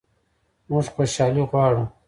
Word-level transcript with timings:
موږ 0.69 0.85
خوشحالي 0.95 1.43
غواړو 1.51 1.83